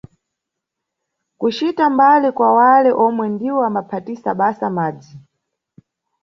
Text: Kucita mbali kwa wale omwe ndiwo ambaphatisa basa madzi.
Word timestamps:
Kucita 1.39 1.85
mbali 1.93 2.29
kwa 2.37 2.49
wale 2.59 2.89
omwe 3.05 3.25
ndiwo 3.33 3.61
ambaphatisa 3.67 4.29
basa 4.39 4.67
madzi. 4.75 5.15